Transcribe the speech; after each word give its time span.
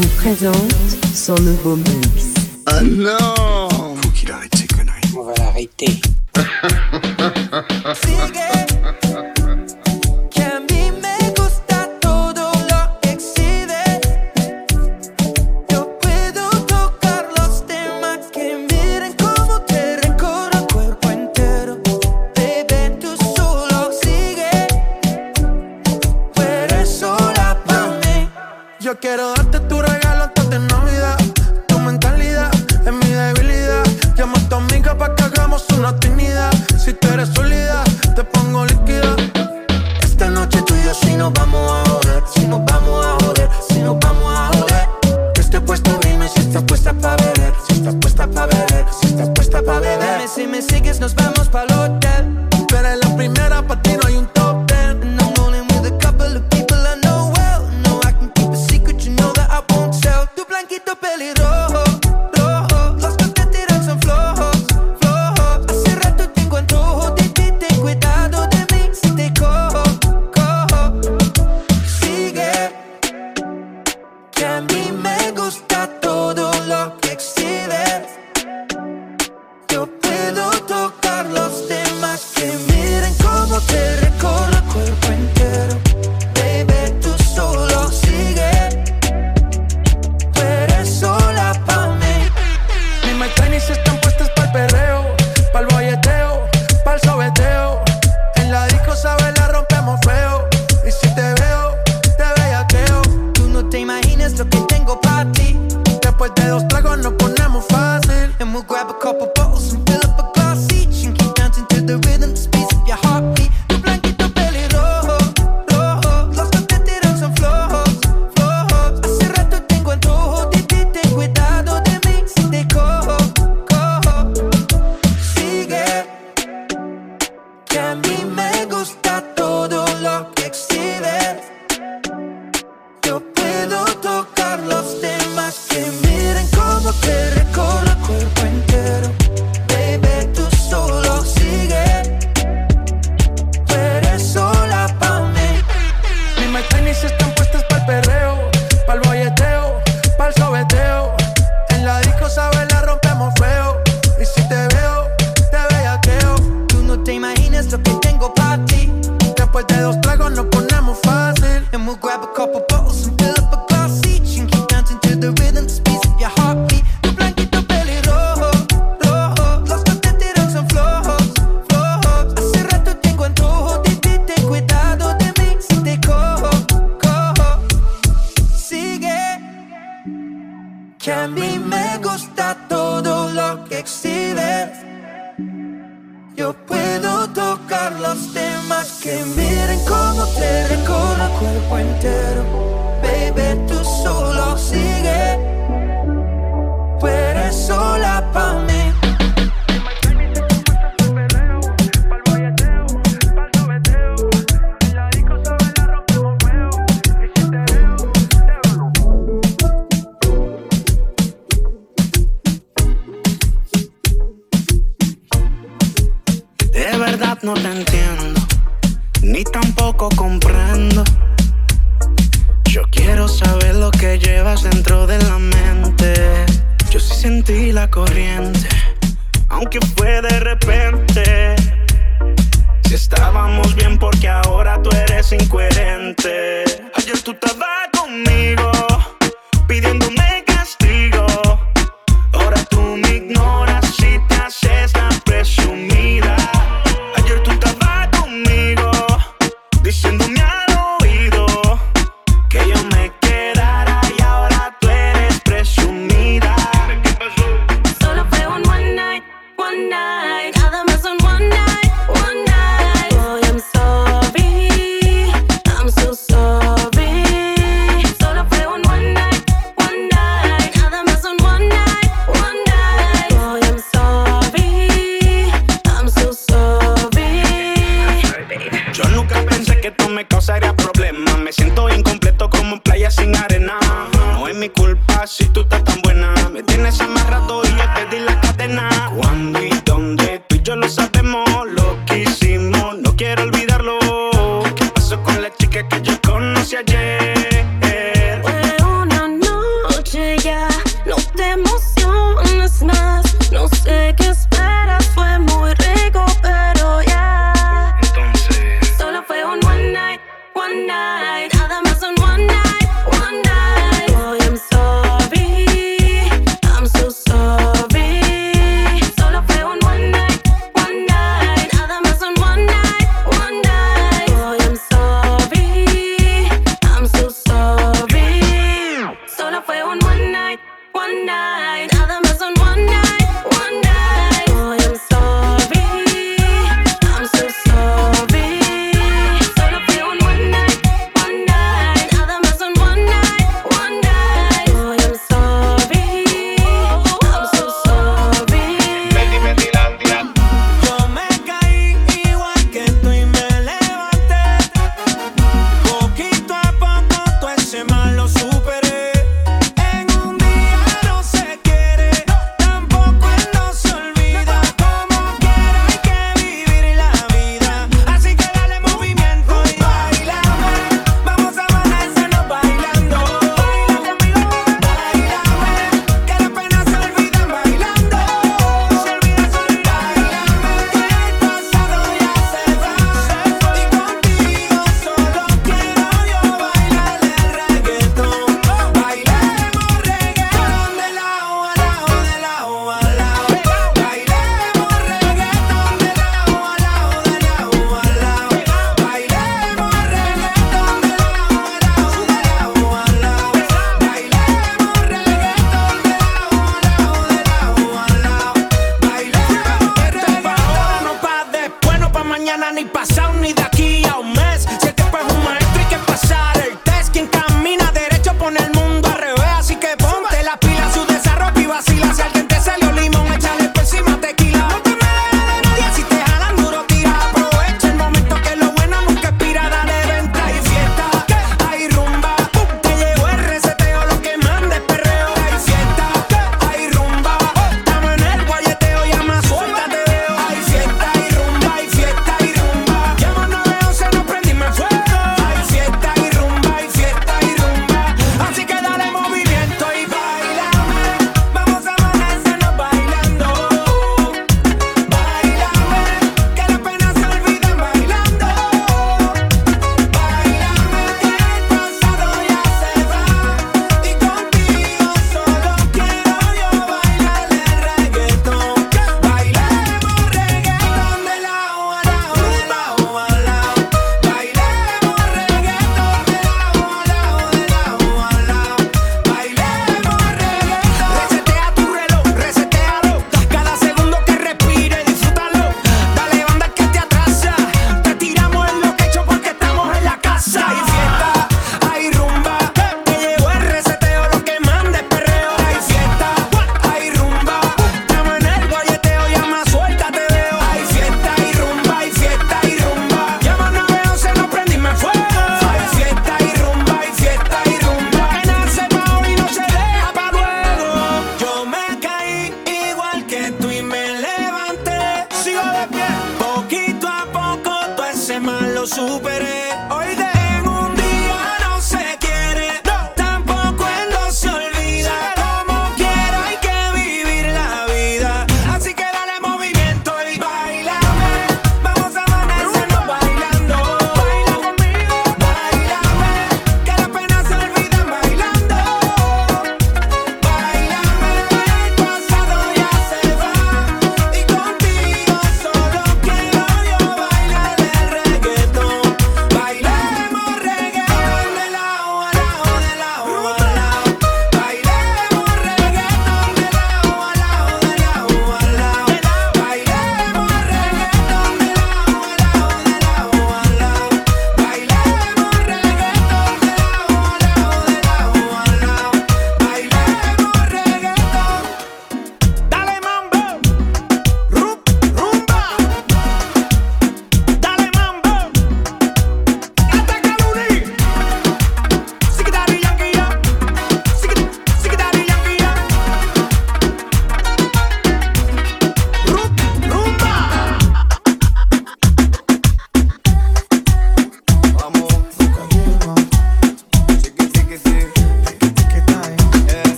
vous 0.00 0.08
présente 0.16 0.72
son 1.14 1.34
nouveau 1.34 1.76
mix. 1.76 2.34
Ah 2.66 2.80
oh 2.80 2.84
non 2.84 3.96
Faut 3.96 4.10
qu'il 4.10 4.30
arrête 4.30 4.54
ses 4.56 4.66
conneries. 4.66 5.00
On 5.16 5.24
va 5.24 5.34
l'arrêter. 5.38 6.00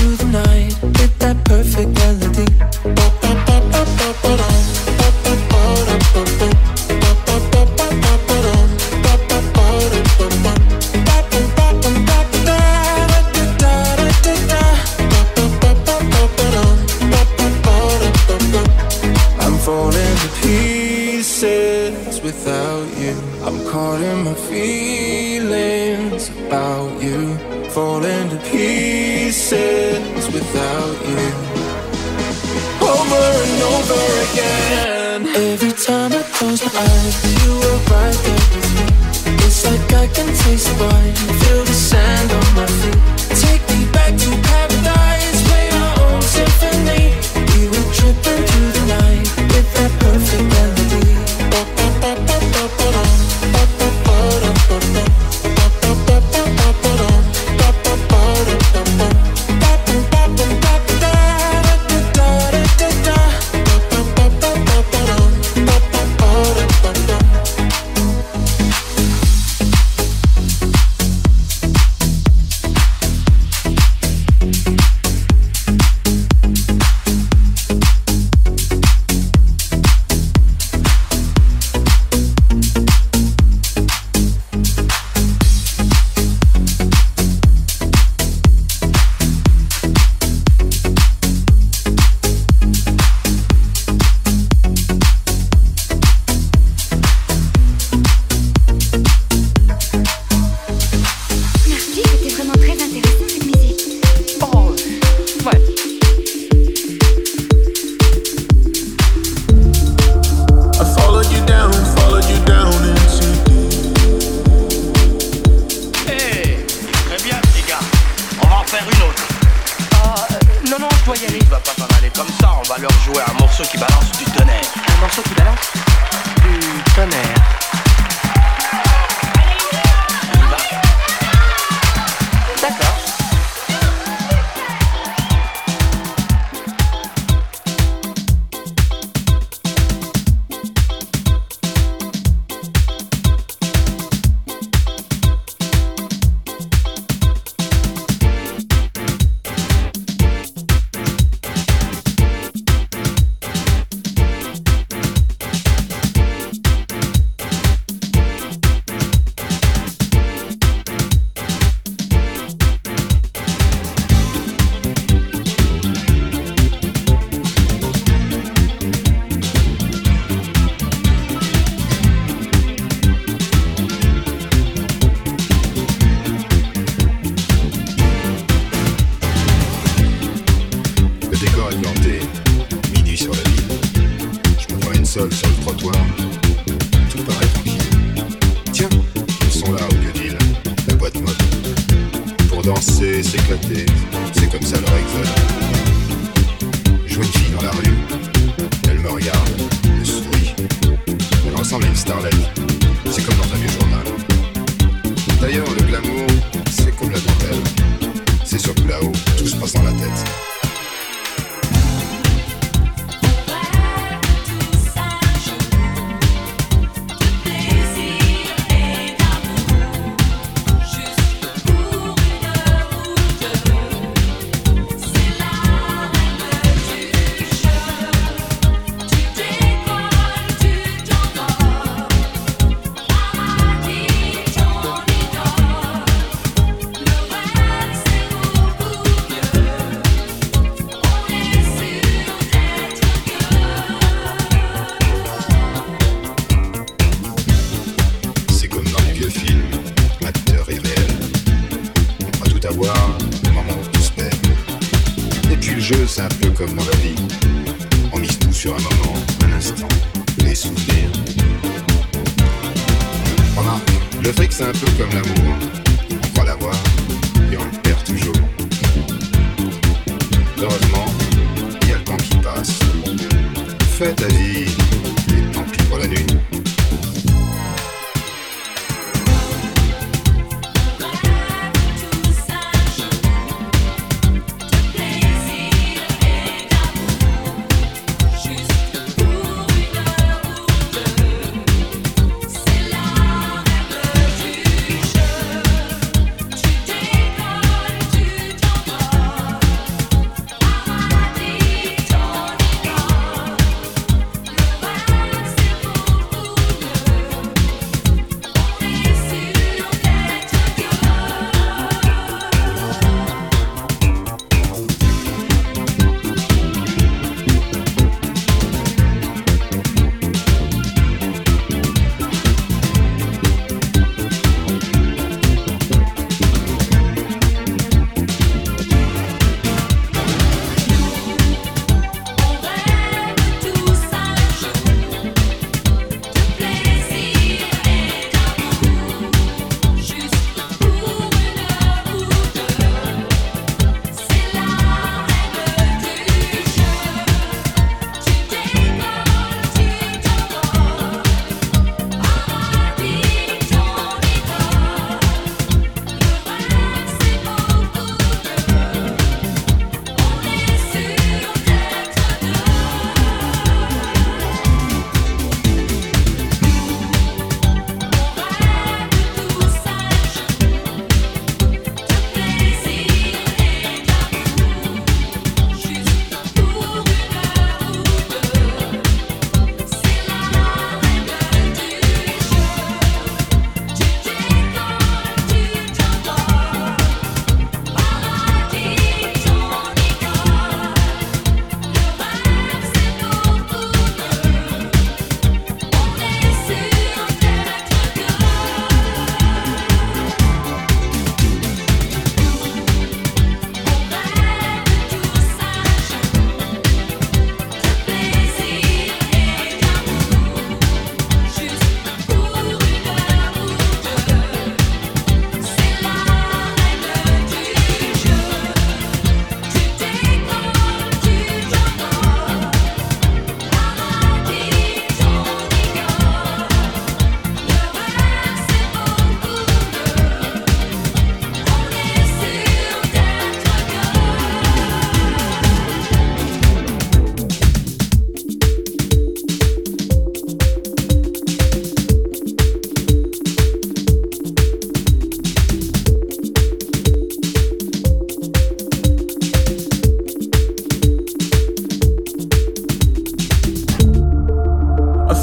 Through 0.00 0.16
the 0.16 0.24
night, 0.24 0.89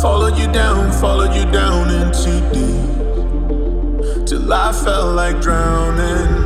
Followed 0.01 0.37
you 0.37 0.45
down, 0.51 0.91
followed 0.91 1.33
you 1.33 1.45
down 1.51 1.89
into 1.89 2.39
deep. 2.53 4.27
Till 4.27 4.53
I 4.53 4.71
felt 4.71 5.15
like 5.15 5.41
drowning. 5.41 6.45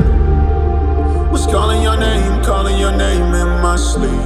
Was 1.32 1.46
calling 1.48 1.84
your 1.84 1.98
name, 1.98 2.42
calling 2.46 2.80
your 2.80 2.96
name 2.96 3.34
in 3.34 3.50
my 3.62 3.76
sleep. 3.76 4.26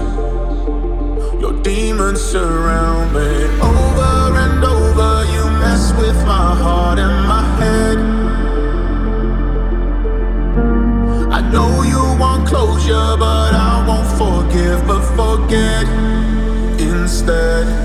Your 1.41 1.53
demons 1.63 2.21
surround 2.21 3.13
me. 3.15 3.45
Over 3.61 4.37
and 4.43 4.63
over, 4.63 5.25
you 5.33 5.43
mess 5.59 5.91
with 5.93 6.17
my 6.27 6.55
heart 6.55 6.99
and 6.99 7.27
my 7.27 7.43
head. 7.59 7.97
I 11.33 11.41
know 11.49 11.81
you 11.81 12.19
want 12.19 12.47
closure, 12.47 13.17
but 13.17 13.55
I 13.55 13.83
won't 13.87 14.07
forgive, 14.19 14.85
but 14.85 15.01
forget 15.15 15.87
instead. 16.79 17.84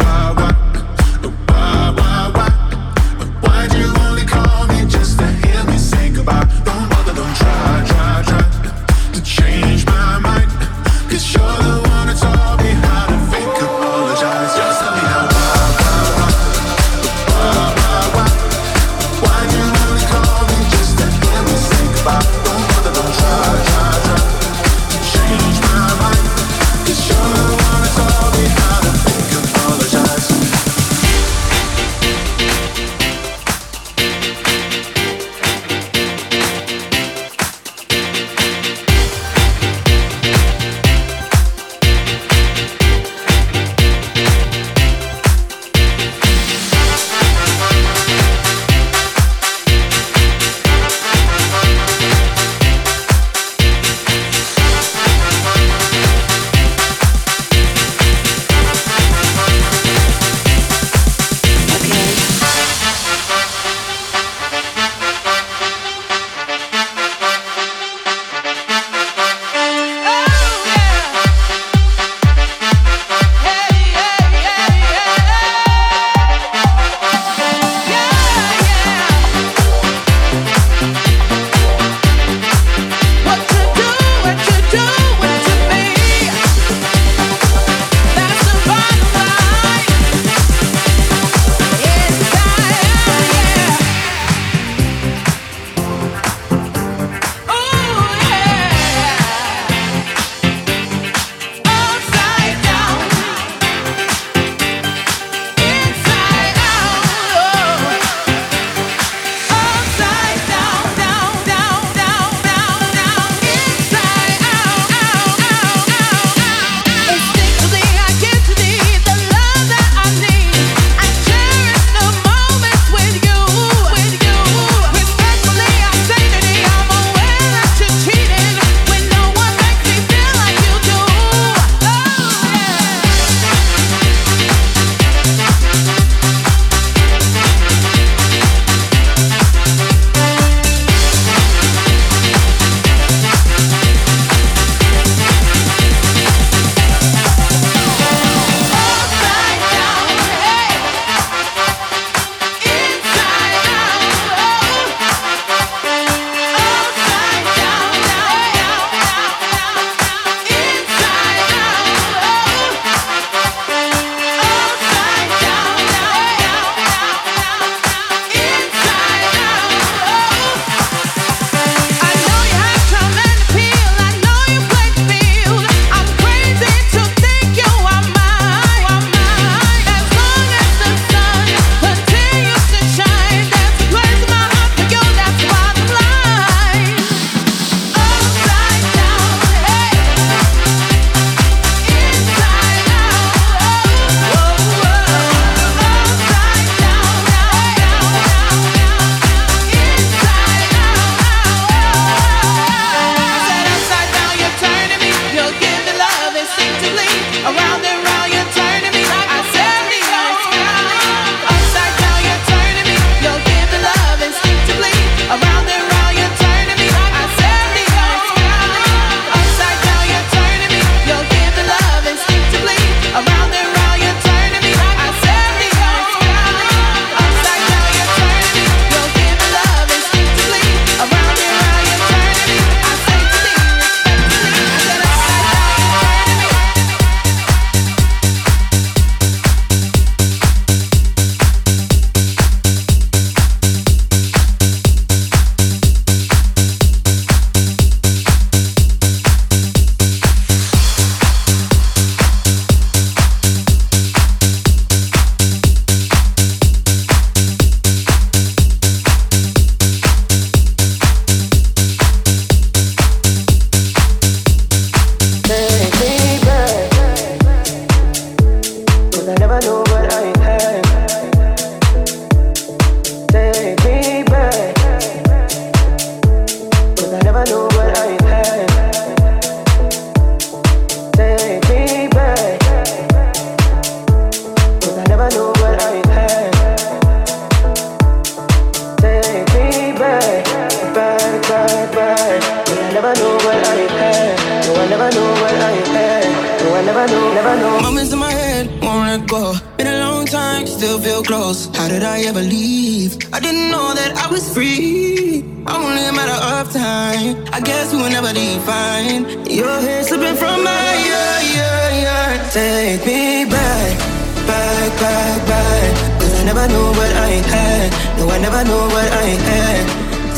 Know 318.61 318.85
what 318.85 319.11
I 319.11 319.25
am. 319.25 319.85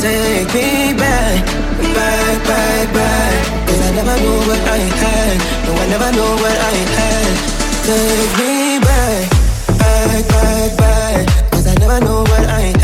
Take 0.00 0.48
me 0.54 0.94
back, 0.94 1.44
back, 1.94 2.36
back, 2.48 2.94
back. 2.94 3.66
Cause 3.68 3.80
I 3.82 3.90
never 3.94 4.16
know 4.16 4.38
what 4.48 4.60
I 4.60 4.78
had. 4.78 5.36
No, 5.66 5.72
I 5.74 5.86
never 5.88 6.10
know 6.16 6.32
what 6.42 6.56
I 6.56 6.76
had. 6.96 7.32
Take 7.84 8.32
me 8.40 8.78
back, 8.80 9.30
back, 9.78 10.28
back, 10.28 10.76
back. 10.78 11.50
Cause 11.52 11.66
I 11.66 11.74
never 11.74 12.00
know 12.00 12.20
what 12.22 12.46
I 12.48 12.60
had. 12.60 12.83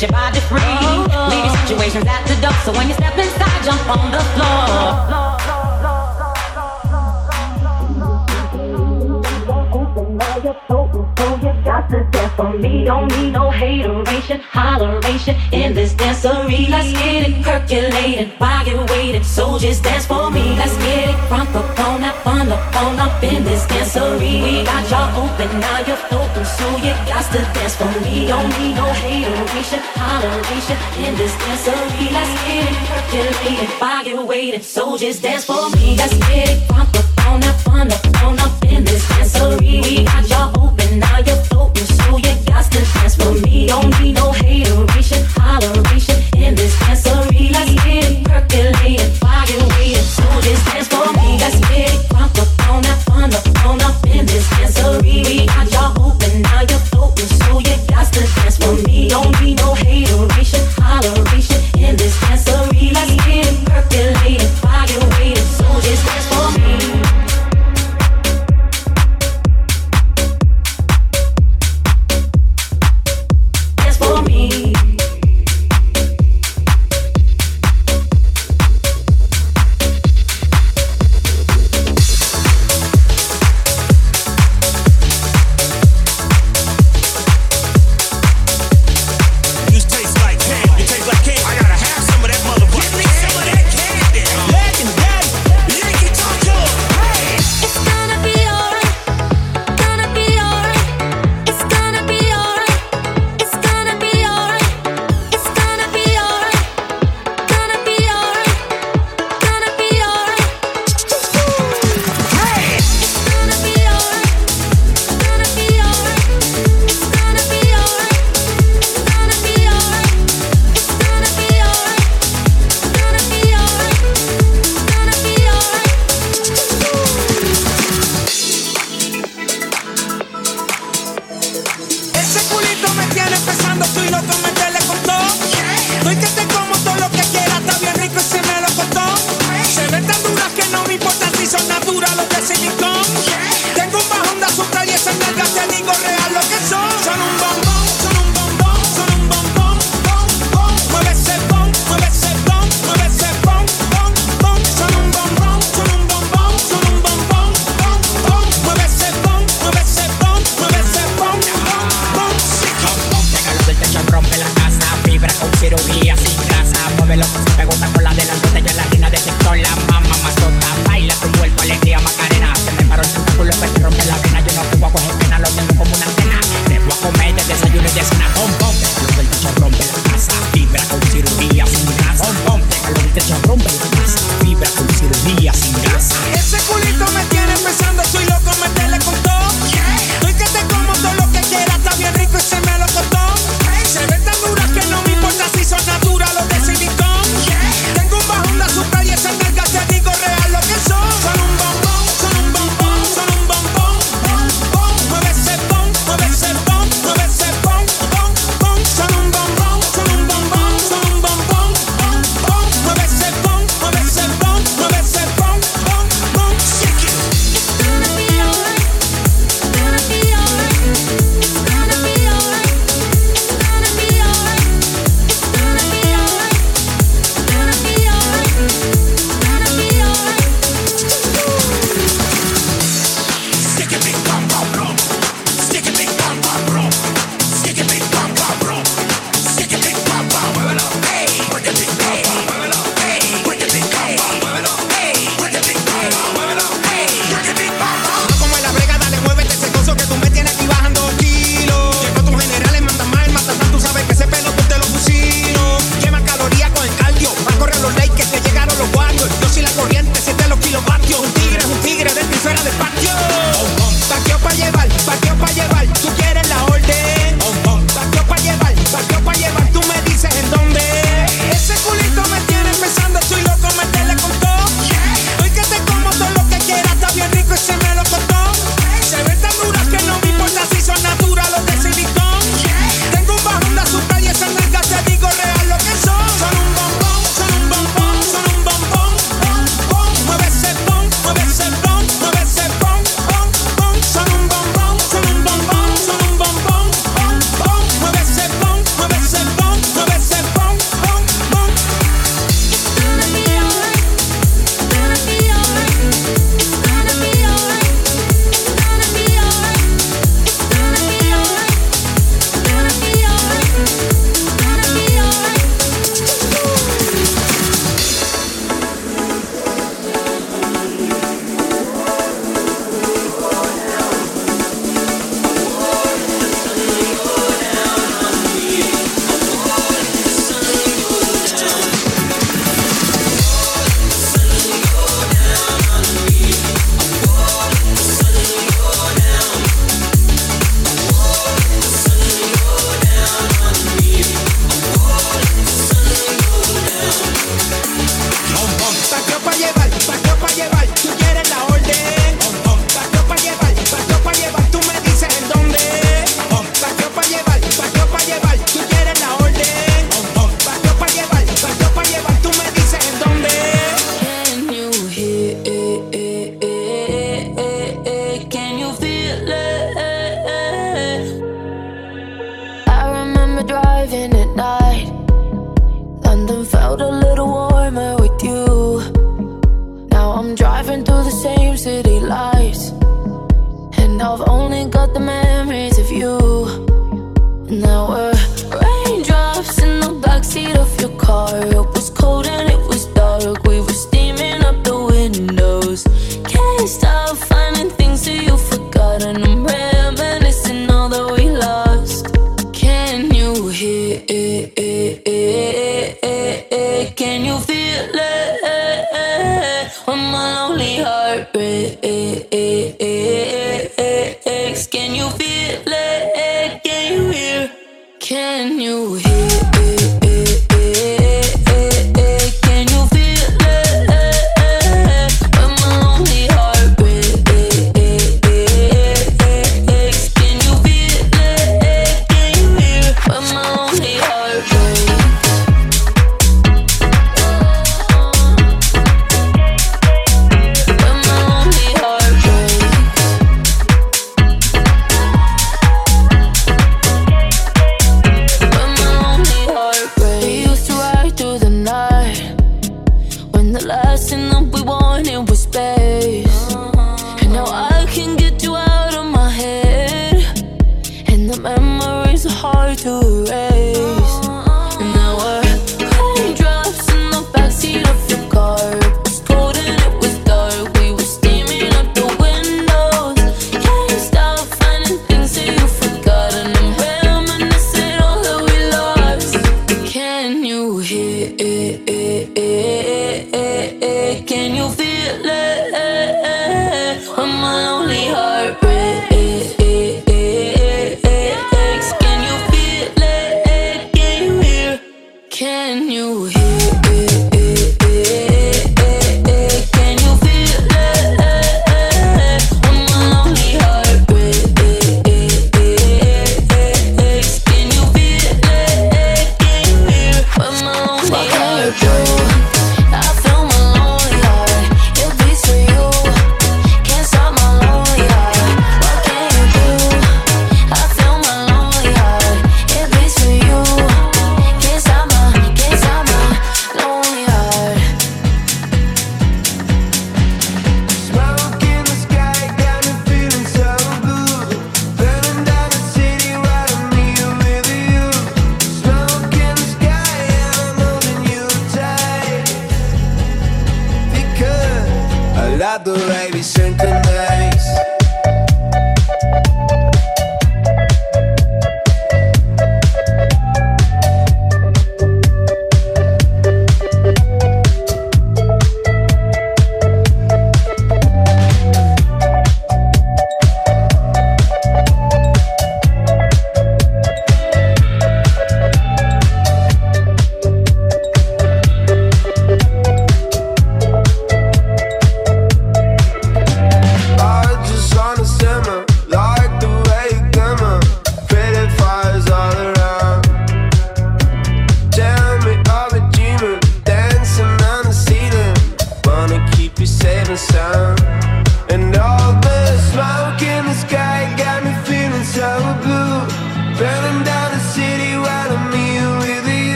set 0.00 0.08
your 0.08 0.18
body 0.18 0.40
free. 0.40 0.60
Leave 1.30 1.44
your 1.44 1.56
situations 1.66 2.06
at 2.06 2.26
the 2.26 2.40
door. 2.40 2.52
So 2.64 2.72
when 2.72 2.88
you 2.88 2.94
step 2.94 3.16
inside, 3.16 3.64
jump 3.64 3.88
on 3.88 4.10
the 4.10 4.20
floor. 4.34 5.30
for 12.36 12.56
me. 12.58 12.84
Don't 12.84 13.08
need 13.16 13.32
no 13.32 13.50
hateration, 13.50 14.40
holleration 14.40 15.36
in 15.52 15.74
this 15.74 15.92
dancery. 15.94 16.68
Let's 16.68 16.92
get 16.92 17.28
it 17.28 17.42
percolating, 17.44 18.30
while 18.38 18.66
you're 18.66 18.86
waiting. 18.86 19.24
Soldiers 19.24 19.80
dance 19.80 20.06
for 20.06 20.30
me. 20.30 20.56
Let's 20.56 20.76
get 20.78 20.99
up 22.20 22.26
on 22.26 22.52
up 22.52 22.76
all 22.76 23.00
up 23.00 23.22
in 23.22 23.44
this 23.44 23.64
dancery. 23.66 24.42
We 24.42 24.64
got 24.64 24.88
y'all 24.90 25.24
open, 25.24 25.60
now 25.60 25.78
you're 25.86 26.04
open, 26.12 26.44
so 26.44 26.68
you 26.76 26.92
got 27.08 27.24
to 27.32 27.38
dance 27.54 27.76
for 27.76 27.90
me. 28.00 28.26
Don't 28.26 28.48
need 28.58 28.74
no 28.74 28.84
hateration, 28.84 29.80
toleration 29.94 30.76
in 31.04 31.14
this 31.16 31.34
dancery. 31.36 32.12
Let's 32.12 32.32
get 32.44 32.68
it 32.68 32.76
percolated, 32.88 33.80
body 33.80 34.14
weighted, 34.14 34.64
so 34.64 34.96
just 34.96 35.22
dance 35.22 35.44
for 35.44 35.70
me. 35.70 35.96
Let's 35.96 36.16
get 36.28 36.48
it 36.50 36.68
pump 36.68 36.94
up 36.94 37.26
on 37.26 37.44
up 37.44 37.68
on 37.68 37.92
up 37.92 38.22
on 38.24 38.38
up 38.40 38.64
in 38.64 38.84
this 38.84 39.04
dancery. 39.06 39.82
We 39.82 40.04
got 40.04 40.28
y'all 40.28 40.64
open, 40.64 40.98
now 40.98 41.18
you're 41.18 41.42
floating, 41.48 41.84
so 41.84 42.16
you 42.16 42.34
got 42.46 42.64
to 42.72 42.80
dance 42.94 43.16
for 43.16 43.32
me. 43.32 43.68
Don't 43.68 43.90
need 44.00 44.16
no 44.16 44.32
hateration, 44.32 45.22
holleration. 45.36 45.99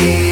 Llegó 0.00 0.29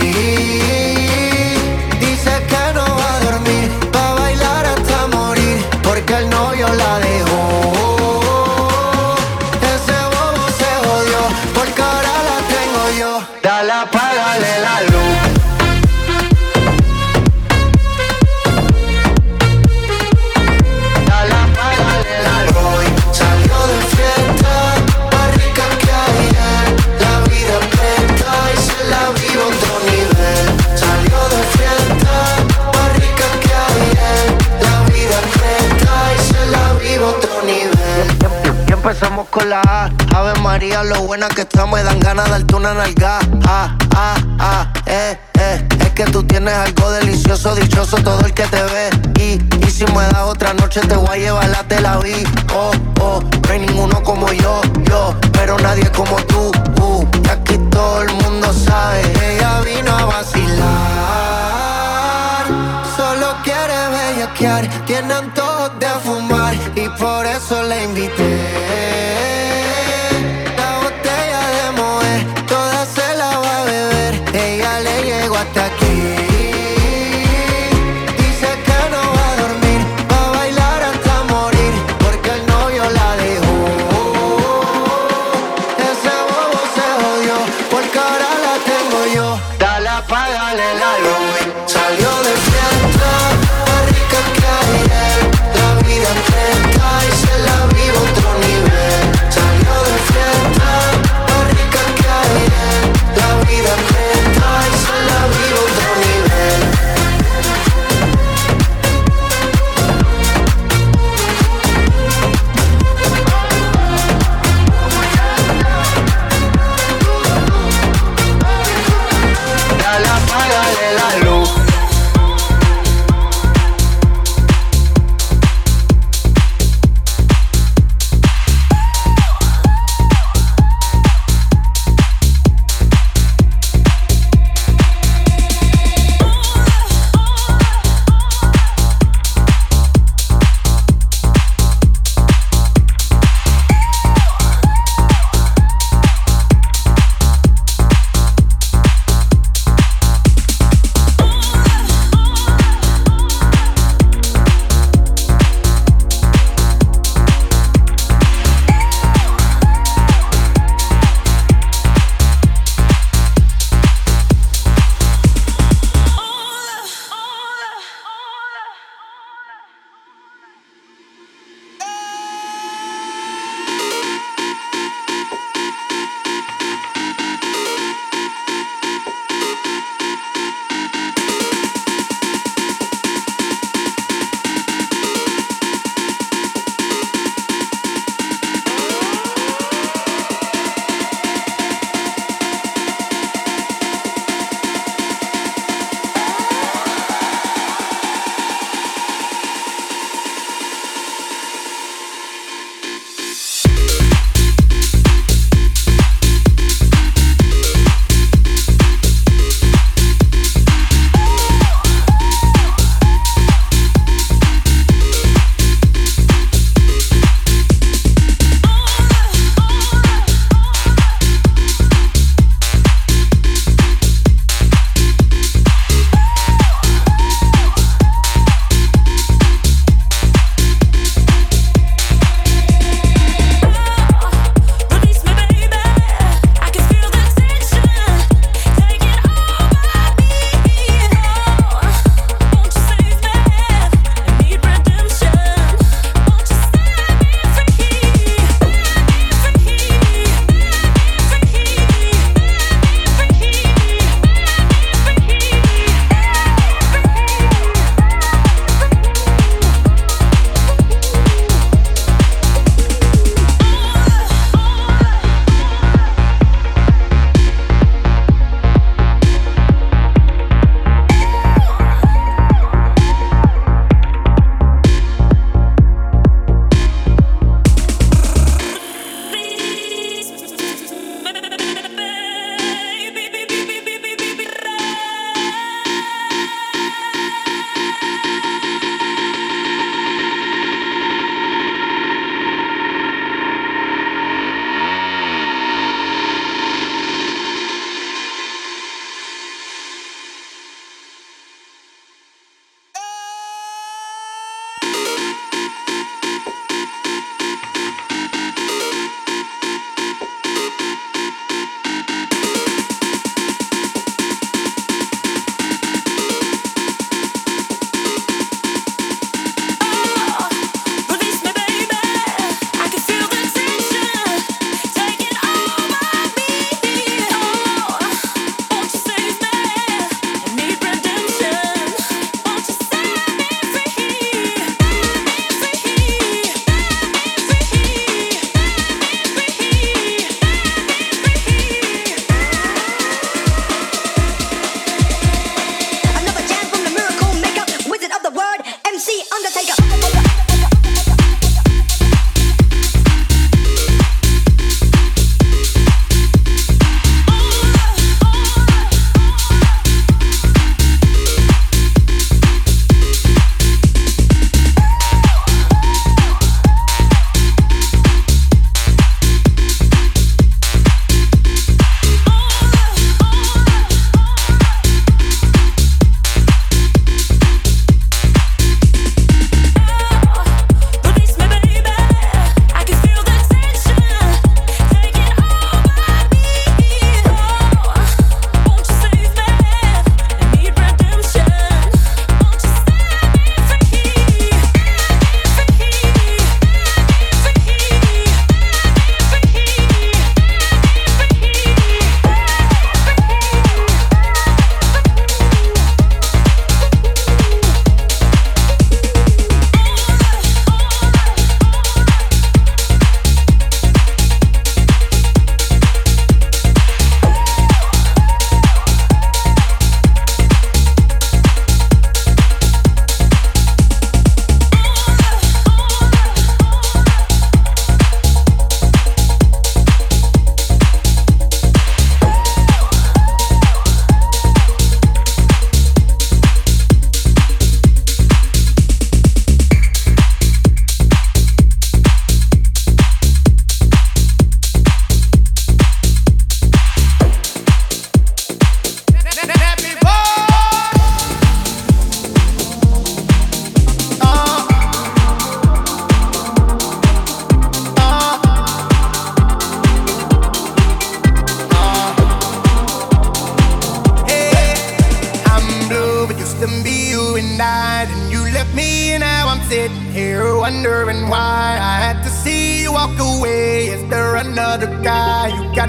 noche 50.79 50.89
Te 50.89 50.97
voy 50.97 51.09
a 51.09 51.17
llevar 51.17 51.49
la 51.49 51.63
Tel 51.65 51.87
Aviv 51.87 52.48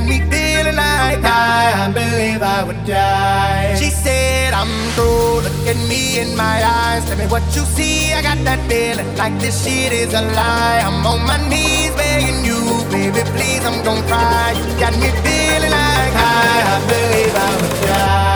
me 0.09 0.19
feeling 0.33 0.75
like 0.75 1.21
I, 1.23 1.85
I 1.85 1.91
believe 1.93 2.41
I 2.41 2.63
would 2.63 2.83
die. 2.85 3.75
She 3.75 3.89
said, 3.89 4.53
I'm 4.53 4.73
through, 4.95 5.45
look 5.45 5.59
at 5.71 5.77
me 5.87 6.19
in 6.19 6.35
my 6.35 6.57
eyes. 6.81 7.05
Tell 7.05 7.17
me 7.17 7.27
what 7.27 7.43
you 7.55 7.63
see, 7.77 8.11
I 8.13 8.21
got 8.21 8.39
that 8.43 8.59
feeling 8.67 9.15
like 9.15 9.37
this 9.39 9.63
shit 9.63 9.93
is 9.93 10.13
a 10.13 10.21
lie. 10.21 10.81
I'm 10.87 11.05
on 11.05 11.21
my 11.25 11.37
knees 11.47 11.93
begging 11.95 12.43
you, 12.43 12.61
baby, 12.89 13.21
please, 13.35 13.63
I'm 13.69 13.83
gonna 13.85 14.05
cry. 14.09 14.57
You 14.57 14.73
got 14.83 14.93
me 14.97 15.09
feeling 15.25 15.73
like 15.79 16.13
I, 16.33 16.41
I 16.73 16.77
believe 16.89 17.35
I 17.47 17.51
would 17.61 17.75
die. 17.85 18.28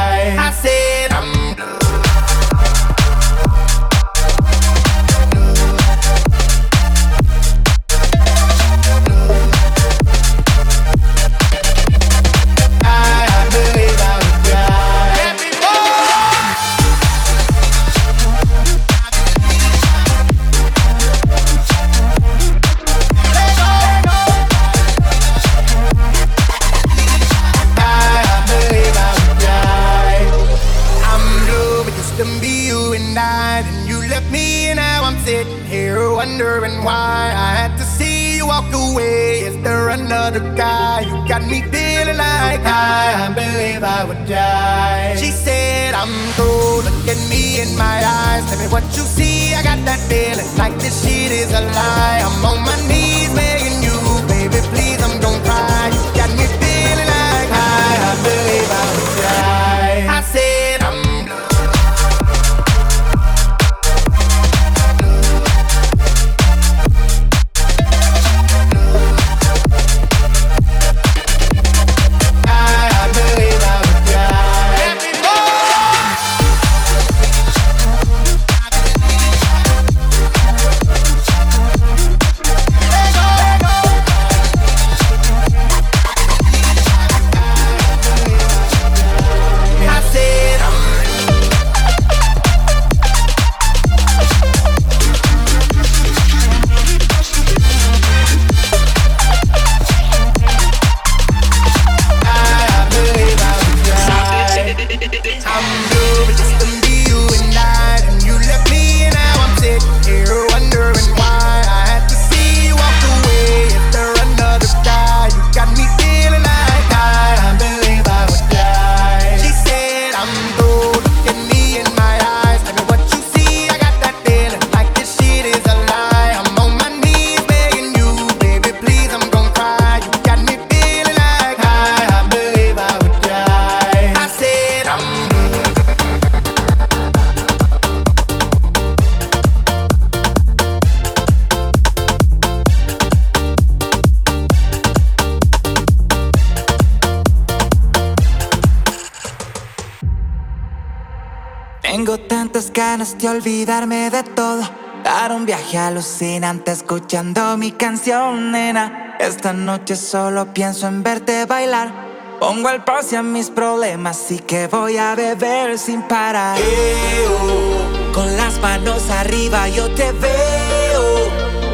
olvidarme 153.28 154.10
de 154.10 154.24
todo. 154.24 154.62
Dar 155.04 155.32
un 155.32 155.46
viaje 155.46 155.78
alucinante 155.78 156.72
escuchando 156.72 157.58
mi 157.58 157.72
canción, 157.72 158.52
nena. 158.52 159.16
Esta 159.20 159.54
noche 159.54 159.96
solo 159.96 160.54
pienso 160.54 160.88
en 160.88 161.04
verte 161.04 161.46
bailar. 161.46 161.92
Pongo 162.40 162.70
el 162.70 162.84
pause 162.84 163.14
a 163.14 163.24
mis 163.24 163.50
problemas 163.50 164.32
y 164.32 164.40
que 164.40 164.68
voy 164.68 164.98
a 164.98 165.16
beber 165.16 165.78
sin 165.80 166.02
parar. 166.04 166.58
Oh, 166.60 168.14
con 168.14 168.36
las 168.36 168.60
manos 168.60 169.10
arriba 169.10 169.70
yo 169.70 169.90
te 169.92 170.12
veo. 170.12 171.32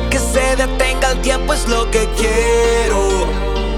Que 0.09 0.19
se 0.19 0.55
detenga 0.55 1.11
el 1.11 1.21
tiempo 1.21 1.53
es 1.53 1.67
lo 1.67 1.89
que 1.89 2.07
quiero. 2.17 3.27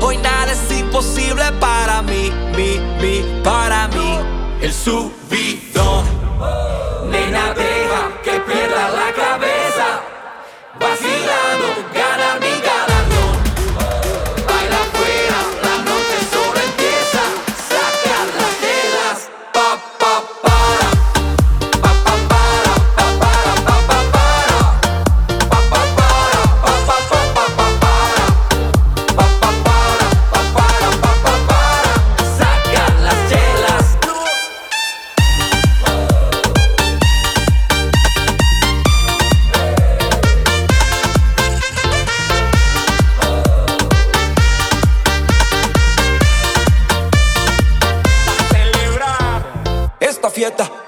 Hoy 0.02 0.18
nada 0.18 0.52
es 0.52 0.78
imposible 0.78 1.44
para 1.60 2.02
mí, 2.02 2.32
mi, 2.56 2.80
mi, 3.02 3.42
para 3.44 3.88
mí. 3.90 4.18
El 4.62 4.74
subidón. 4.74 6.06
Nena, 7.10 7.54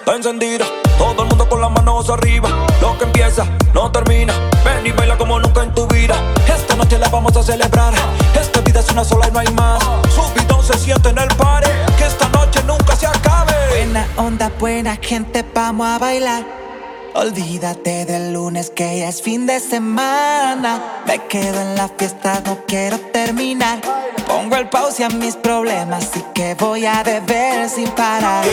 está 0.04 0.18
encendida, 0.18 0.66
todo 0.98 1.24
el 1.24 1.30
mundo 1.30 1.48
con 1.48 1.62
las 1.62 1.72
manos 1.72 2.10
arriba. 2.10 2.50
Lo 2.82 2.98
que 2.98 3.06
empieza 3.06 3.46
no 3.74 3.90
termina. 3.90 4.34
Ven 4.66 4.86
y 4.86 4.92
baila 4.92 5.18
como 5.18 5.40
nunca 5.40 5.64
en 5.64 5.74
tu 5.74 5.88
vida. 5.88 6.16
Esta 6.46 6.76
noche 6.76 6.98
la 6.98 7.08
vamos 7.08 7.36
a 7.38 7.44
celebrar. 7.44 7.94
Esta 8.40 8.60
vida 8.62 8.82
es 8.82 8.92
una 8.92 9.06
sola 9.06 9.30
y 9.30 9.32
no 9.32 9.40
hay 9.40 9.48
más. 9.54 9.82
Subidón 10.14 10.62
se 10.62 10.78
siente 10.78 11.10
en 11.10 11.20
el 11.20 11.30
pare. 11.36 11.68
Que 11.98 12.06
esta 12.06 12.28
noche 12.30 12.62
nunca 12.68 12.98
se 12.98 13.08
acabe. 13.08 13.54
Buena 13.70 14.06
onda, 14.18 14.52
buena 14.60 14.98
gente, 15.02 15.46
vamos 15.54 15.88
a 15.88 16.00
bailar. 16.00 16.44
Olvídate 17.16 18.06
del 18.06 18.34
lunes 18.34 18.72
que 18.72 19.00
ya 19.00 19.08
es 19.08 19.22
fin 19.22 19.46
de 19.46 19.62
semana. 19.62 20.82
Me 21.08 21.20
quedo 21.28 21.62
en 21.62 21.76
la 21.76 21.88
fiesta, 21.88 22.42
no 22.46 22.58
quiero 22.68 23.00
terminar. 23.00 23.80
Pongo 24.28 24.58
el 24.58 24.68
pause 24.68 25.06
a 25.06 25.10
mis 25.10 25.38
problemas 25.38 26.10
y 26.16 26.22
que 26.34 26.56
voy 26.56 26.86
a 26.86 27.04
beber 27.04 27.70
sin 27.70 27.90
parar. 27.92 28.46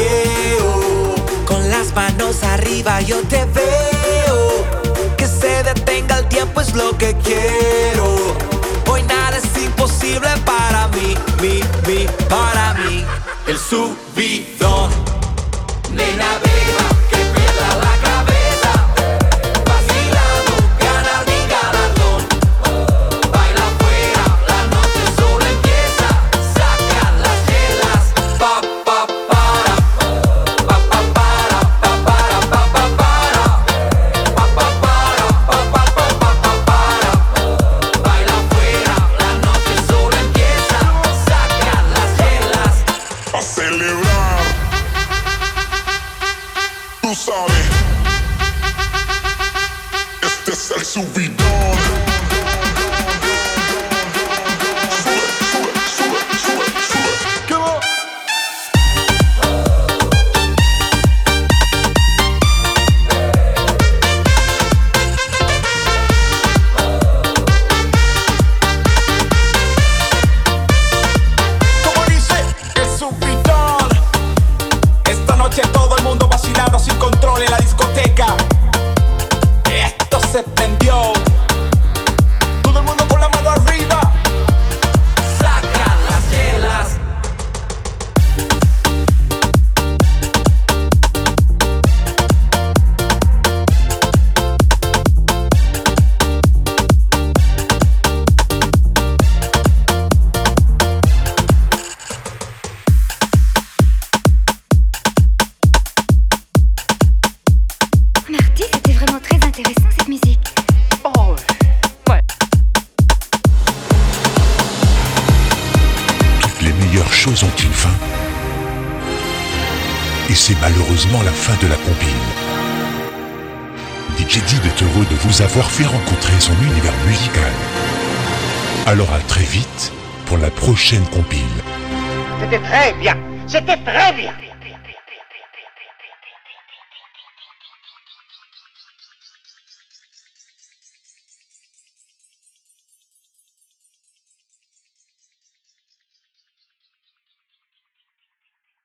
Las 1.80 1.94
manos 1.94 2.42
arriba 2.42 3.00
yo 3.00 3.22
te 3.22 3.42
veo. 3.46 4.66
Que 5.16 5.26
se 5.26 5.62
detenga 5.62 6.18
el 6.18 6.28
tiempo 6.28 6.60
es 6.60 6.74
lo 6.74 6.96
que 6.98 7.16
quiero. 7.24 8.36
Hoy 8.86 9.02
nada 9.04 9.38
es 9.38 9.62
imposible 9.62 10.28
para 10.44 10.88
mí, 10.88 11.14
mi, 11.40 11.60
mi, 11.86 12.06
para 12.28 12.74
mí. 12.74 13.02
El 13.46 13.58
subidón. 13.58 14.90
Nena, 15.90 16.49